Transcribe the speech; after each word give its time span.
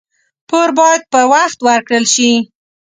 پور 0.49 0.69
باید 0.77 1.01
په 1.11 1.21
وخت 1.33 1.57
ورکړل 1.67 2.05
شي. 2.13 2.31